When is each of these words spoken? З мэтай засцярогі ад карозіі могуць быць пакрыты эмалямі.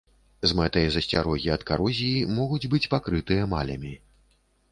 З 0.51 0.55
мэтай 0.59 0.85
засцярогі 0.93 1.51
ад 1.57 1.65
карозіі 1.71 2.25
могуць 2.39 2.69
быць 2.73 2.89
пакрыты 2.97 3.39
эмалямі. 3.45 3.93